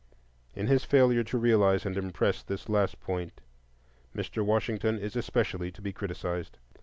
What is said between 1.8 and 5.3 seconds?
and impress this last point, Mr. Washington is